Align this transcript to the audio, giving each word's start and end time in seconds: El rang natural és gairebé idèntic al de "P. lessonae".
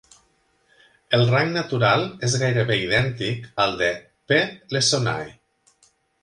El 1.17 1.25
rang 1.33 1.51
natural 1.57 2.05
és 2.29 2.37
gairebé 2.45 2.77
idèntic 2.85 3.45
al 3.65 3.77
de 3.83 3.91
"P. 4.33 4.41
lessonae". 4.79 5.31